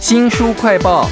[0.00, 1.08] 新书快报。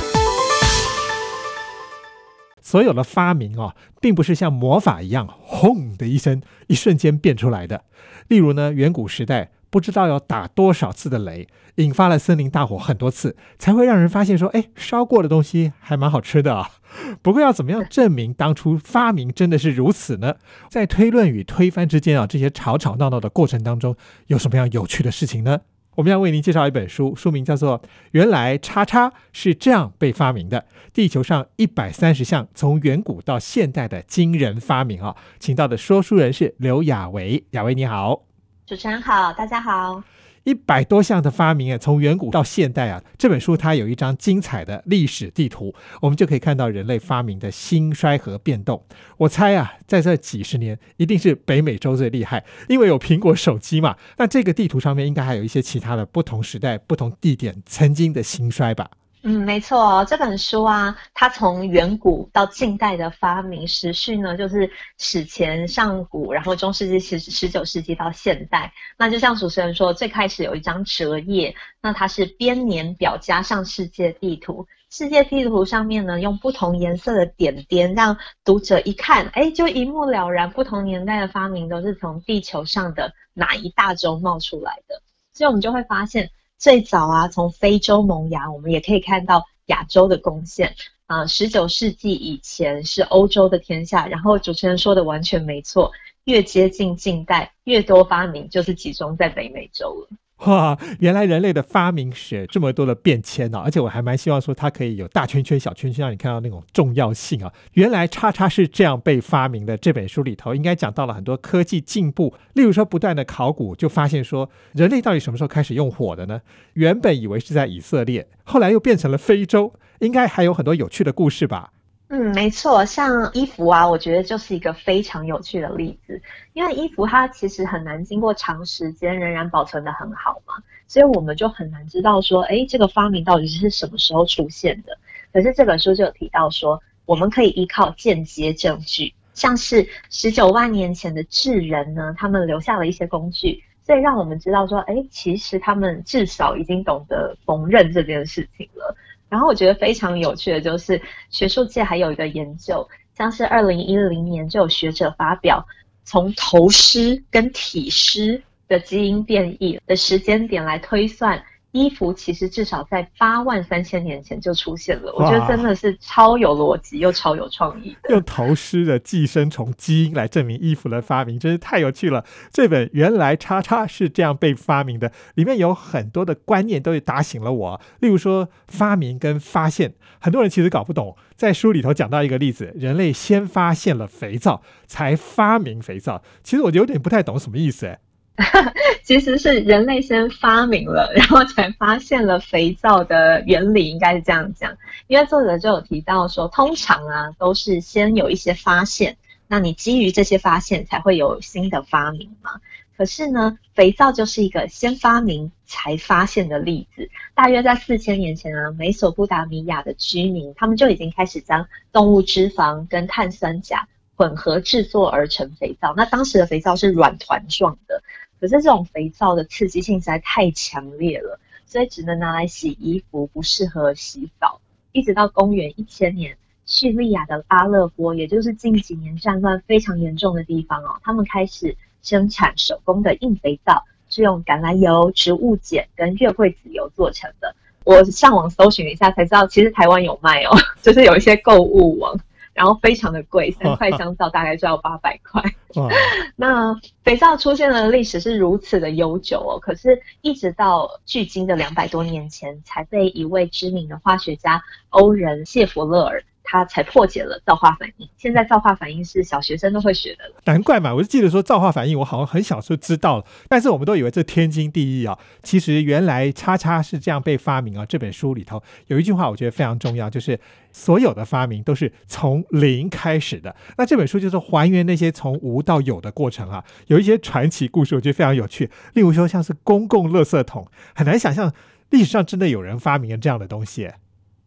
[2.63, 7.85] 所有的发明哦，并不是像魔法一样，轰的一声，一瞬间变出来的。
[8.29, 16.71] 例如呢，远古时代不知道要打多少次的雷，引发了森林大火很多次，才会让人发现说，哎，烧过的东西还蛮好吃的啊。
[17.23, 20.37] 不过要怎么样证明当初发明真的是如此呢？
[20.71, 23.97] 在推论与推翻之间啊，这些吵吵闹闹的过程当中，
[24.29, 25.61] 有什么样有趣的事情呢？
[25.97, 38.25] 我们要为您介绍一本书，书名叫做《原来叉叉是这样被发明的：地球上一百三十项从远古到现代的惊人发明》啊，请到的说书人是刘雅维，雅维你好，
[38.67, 40.03] 主持人好，大家好。
[40.47, 48.81] 一百多项的发明啊，从远古到现代啊，这本书它有一张精彩的历史地图，我们就可以看到人类发明的兴衰和变动。
[49.17, 53.97] 我猜啊，在这几十年，一定是北美洲最厉害，因为有苹果手机嘛。
[54.19, 58.89] 那这个地图上面应该还有一些其他的不同时代、不同地点曾经的兴衰吧。
[59.29, 68.73] 嗯，没错，这本书啊，它从远古到近代的发明时序呢，就是史前、上古，然后中世纪、十十九世纪到现代。
[68.97, 71.53] 那就像主持人说，最开始有一张折页，
[71.83, 74.65] 那它是编年表加上世界地图。
[74.91, 85.03] 世界地图上面呢，用不同颜色的点点，让读者一看，哎，就一目了然，不同年代的发明都是从地球上的哪一大洲冒出来的。
[85.33, 86.31] 所以我们就会发现。
[86.59, 90.75] 最早啊，从非洲萌芽，我们也可以看到亚洲的贡献
[91.07, 91.27] 啊。
[91.27, 95.93] 十九世纪以前是欧洲的天下，然后主持人说的完全没错，
[96.25, 100.17] 越接近近代，越多发明就是集中在北美洲了。
[100.45, 107.51] 哇，原来人类的发明史这么多的变迁呢，而且我还蛮希望说它可以有大圈圈、小圈圈，让你看到那种重要性啊。
[107.73, 109.77] 原来叉叉是这样被发明的。
[109.79, 116.43] 这本书里头应该讲到了很多科技进步，例如说不断的考古，就发现说人类到底什么时候开始用火的呢？
[116.75, 121.73] 原本以为是在以色列，后来又变成了非洲，应该还有很多有趣的故事吧。
[122.09, 126.23] 嗯，没错，像衣服啊，我觉得就是一个非常有趣的例子。
[126.53, 130.55] 因为衣服它其实很难经过长时间仍然保存的很好嘛，
[130.87, 134.97] 所以我们就很难知道说，哎，这个发明到底是什么时候出现的。
[135.33, 148.97] 可是这本书就有提到说，我们可以依靠间接证据，像是十九万年前的智人呢，他们留下了一些工具，所以让我们知道说，哎，其实他们至少已经懂得缝纫这件事情了。
[149.29, 151.01] 然后我觉得非常有趣的就是，
[151.31, 155.67] 学术界还有一个研究，像是二零一零年就有学者发表，
[156.05, 161.43] 从头虱跟体虱的基因变异的时间点来推算。
[161.77, 167.95] 衣服其实至少在八万三千年前就出现了，我觉得真的是超有逻辑又超有创意。
[168.09, 172.25] 用头虱的寄生虫基因来证明衣服的发明，真是太有趣了。
[172.51, 177.81] 这本原来叉叉是这样被发明的，里面有很多的观念都打醒了我。
[178.01, 181.15] 例如说发明跟发现，很多人其实搞不懂。
[181.37, 186.23] 在书里头讲到一个例子，人类先发现了肥皂，才发明肥皂。
[186.43, 187.99] 其实我有点不太懂什么意思哎。
[189.03, 194.77] 其实是人类先发明了，然后才发现了肥皂的原理，应该是这样讲。
[195.07, 199.17] 因为作者就有提到说，通常啊都是先有一些发现，
[199.49, 202.51] 那你基于这些发现才会有新的发明嘛。
[202.97, 207.09] 可是呢，肥皂就是一个先发明才发现的例子。
[207.35, 215.95] 大约在四千年前啊，美索不达米亚的居民他们就已经开始将动物脂肪跟碳酸钾混合制作而成肥皂。
[215.97, 218.03] 那当时的肥皂是软团状的。
[218.41, 224.61] 可是这种肥皂的刺激性实在太强烈了，所以只能拿来洗衣服，不适合洗澡。
[224.93, 237.55] 一直到公元一千年，叙利亚的阿勒颇，也就是近几年战乱非常严重的地方哦，他们开始生产手工的硬肥皂，是用橄榄油、植物碱跟月桂籽油做成的。
[237.85, 242.19] 我上网搜寻一下才知道，其实台湾有卖哦， 就是有一些购物网。
[242.57, 245.43] 然后非常的贵，三块 香皂大概就要八百块。
[246.37, 246.75] 那
[247.05, 256.25] 肥皂出现的历史是如此的悠久哦，可是一直到距今的两百多年前，才被一位知名的化学家欧仁谢弗勒尔。
[256.47, 258.09] 他才破解了造化反应。
[258.17, 260.37] 现在造化反应是小学生都会学的了。
[260.45, 265.19] 难怪嘛，我就记得说造化反应，我好像很小时候知道了，但是我们都以为这天经地义啊。
[265.43, 267.85] 其实原来叉叉是这样被发明啊。
[267.85, 270.39] 这本书里头有一句话，我觉得非常重要，就是
[270.73, 273.55] 所有的发明都是从零开始的。
[273.77, 276.65] 那这本书就是还原那些从无到有的过程啊。
[276.87, 278.71] 有一些传奇故事，我觉得非常有趣。
[278.95, 281.53] 例如说，像是公共垃圾桶，很难想象
[281.91, 283.91] 历史上真的有人发明了这样的东西。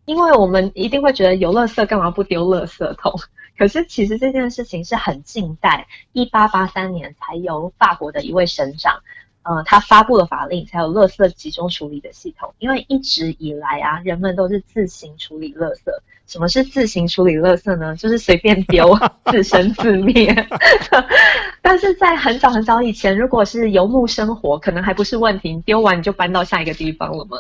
[0.10, 3.14] 因为我们一定会觉得有垃圾干嘛不丢垃圾桶？
[3.56, 9.00] 可是其实这件事情是很近代，一八八三年才由法国的一位省长，
[9.44, 12.52] 呃，他发布了法令，才有垃圾集中处理的系统。
[12.58, 15.92] 因为一直以来啊，人们都是自行处理垃圾。
[16.26, 17.96] 什么是自行处理垃圾呢？
[17.96, 18.98] 就是随便丢，
[19.32, 20.34] 自生自灭。
[21.62, 27.38] 但是在很早很早以前，如果是游牧生活，可能还不是问题，丢完你就搬到下一个地方了嘛。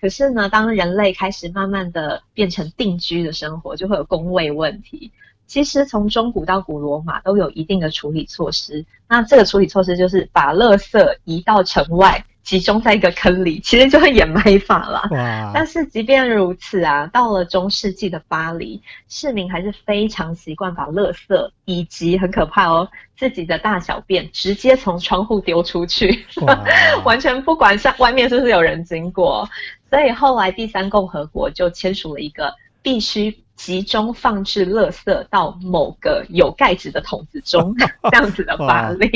[0.00, 5.10] 可是呢，当人类开始慢慢的变成定居的生活，就会有工位问题。
[5.46, 8.84] 其实从中古到古罗马都有一定的处理措施。
[9.08, 12.24] 那这个处理措施就是把垃圾移到城外。
[12.42, 15.08] 集中在一个坑里，其实就是掩埋法了。
[15.54, 26.24] 但是即便如此啊，到了中世纪的巴黎，市民还是非常习惯把垃圾以及很可怕哦自己的大小便直接从窗户丢出去，
[27.04, 29.48] 完全不管上外面是不是有人经过。
[29.88, 32.52] 所以后来第三共和国就签署了一个
[32.82, 33.42] 必须。
[33.54, 37.72] 集中放置垃圾到某个有盖子的桶子中，
[38.10, 39.08] 这样子的法令。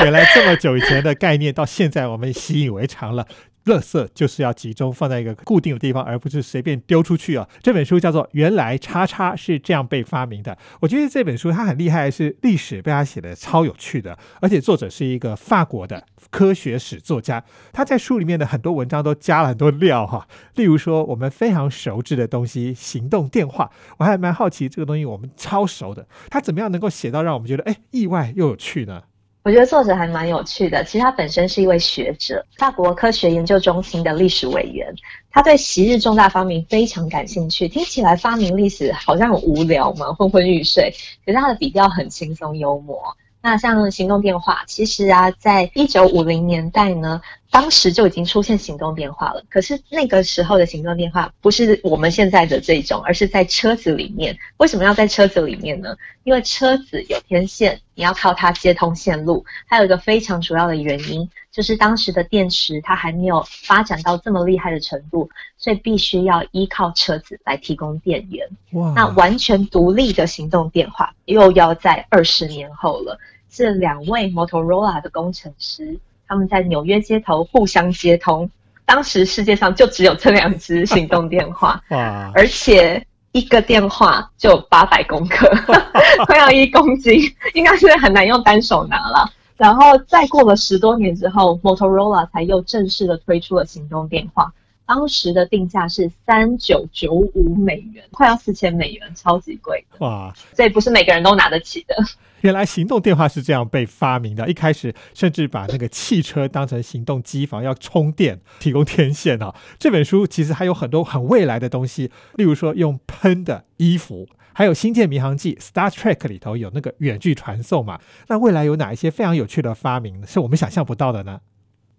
[0.00, 3.26] 原来这么久以前的概念，到现在我们习以为常了。
[3.64, 7.48] 垃圾就是要集中放在一个固定的地方，而不是随便丢出去啊！
[7.62, 10.52] 这本书叫做《原来叉叉是这样被发明的》。
[10.80, 17.42] 我觉得这本书它很厉害，是历史被他写的超有趣的，而且作者是一个法国的科学史作家。
[17.72, 23.70] 他在书里面的很多文章都加了很多料哈，例如说我们非常熟知的东西——行动电话。
[23.96, 29.04] 我还蛮好奇这个东西我们超熟的，他怎么样能够写到让我们觉得哎意外又有趣呢？
[29.44, 30.82] 我觉得作者还蛮有趣的。
[30.84, 34.90] 其实他本身是一位学者，法国科学研究中心的历史委员。
[35.30, 37.68] 他对昔日重大发明非常感兴趣。
[37.68, 40.90] 听起来发明历史好像很无聊嘛，昏昏欲睡。
[41.26, 42.98] 可是他的笔调很轻松幽默。
[43.42, 47.20] 那像行动电话，其实啊，在一九五零年代呢，
[47.54, 49.40] 当时就已经出现行动电话了。
[49.48, 54.36] 可是那个时候的行动电话不是我们现在的这种，而是在车子里面。
[54.56, 55.96] 为什么要在车子里面呢？
[56.24, 59.46] 因为车子有天线，你要靠它接通线路。
[59.66, 68.44] 还有一个非常主要的原因，就是当时的电池它还没有发展到这么厉害的程度，所以必须要依靠车子来提供电源。
[68.72, 68.92] 哇！
[68.96, 73.16] 那完全独立的行动电话又要在二十年后了。
[73.48, 75.96] 这两位 Motorola 的工程师，
[76.26, 78.50] 他们在纽约街头互相接通。
[78.86, 82.30] 当时世界上就只有这两只行动电话， 哇！
[82.34, 85.50] 而且一个电话就八百公克，
[86.26, 87.18] 快要一公斤，
[87.54, 89.30] 应该是很难用单手拿了。
[89.56, 94.52] 然后再过了十多年之后，Motorola 才又正式的推出了行动电话。
[94.86, 100.30] 当时的定价是三九九五美元，快要四千美元，超级贵哇！
[100.54, 101.96] 所以不是每个人都拿得起的。
[102.44, 109.54] 原来行动电话是这样被发明的，一开始甚至把那个汽车当成行动机房，要充电提供天线啊。
[109.78, 117.98] 这本书其实还有很多很未来的东西，例如说用喷的衣服，还有《星舰迷航记》（Star Trek） 里头有那个远距传送嘛。
[118.28, 121.40] 那未来有哪一些非常有趣的发明是我们想象不到的呢？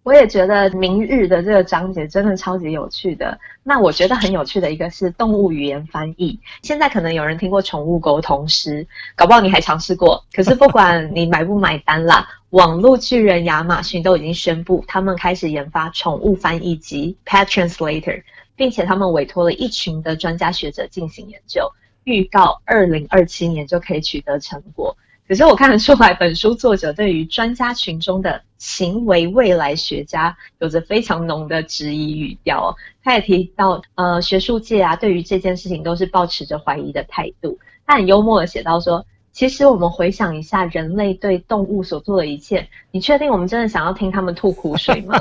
[0.05, 3.35] 我也觉得明日的这个章节真的超级有趣的。
[3.63, 6.39] 那我觉得很有趣的一个是动物语言翻译。
[6.61, 8.85] 现在可能有人听过宠物沟通师，
[9.15, 10.23] 搞不好你还尝试过。
[10.31, 18.21] 可是不管你买不买单啦， 网络巨人亚马逊都已经宣布，他们开始研发宠物翻译机 Pet Translator，
[18.55, 21.67] 并且他们委托了一群的专家学者进行研究，
[22.03, 24.95] 预告二零二七年就可以取得成果。
[25.27, 32.75] 可是我看得出来，本书作者对于专家群中的行为未来学家有着非常浓的质疑语调。
[33.04, 37.58] 他也提到，呃，学术界啊，对于这件事情都是保持着怀疑的态度。
[37.88, 39.03] 他很幽默的写到说
[39.34, 45.20] ：“其实我们回想一下人类对动物所做的一切，你确定我们真的想要听他们吐苦水吗？”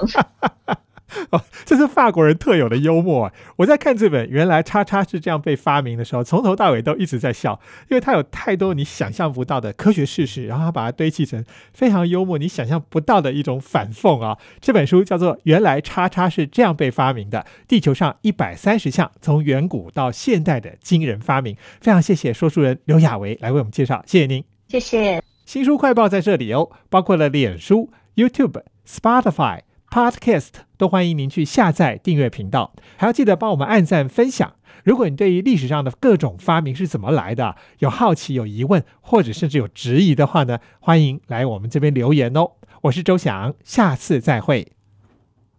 [1.30, 3.32] 哦，这是法国人特有的幽默。
[3.56, 14.38] 我在看这本《原来叉叉是这样被发明的时候，从头到尾都一直在笑，因为它有太多你想象不到的科学事实，然后它把它堆砌成非常幽默、你想象不到的一种反讽啊。
[14.60, 21.54] 这本书叫做《原来叉叉是这样被发明的：地球上一百三十项从远古到现代的惊人发明》。
[21.80, 25.22] 非常谢谢说书人刘亚维来为我们介绍，谢谢您，谢谢。
[25.46, 29.60] 新书快报在这里哦，包括了脸书、YouTube、Spotify。
[29.94, 34.54] Podcast 都欢迎您去下载订阅频道，还要记得帮我们按赞分享。
[34.82, 42.54] 如果你对于历史上的各种发明是怎么来的有好奇、有疑问，或者甚至有质疑的话呢，欢迎来我们这边留言哦。
[42.82, 44.73] 我是周翔，下次再会。